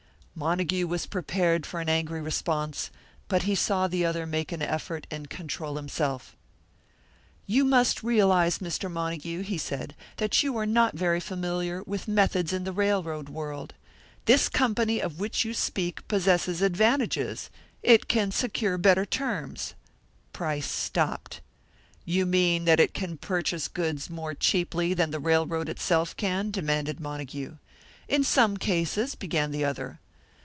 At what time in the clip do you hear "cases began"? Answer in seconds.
28.57-29.51